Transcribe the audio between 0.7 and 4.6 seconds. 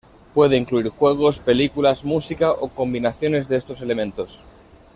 juegos, películas, música, o combinaciones de estos elementos.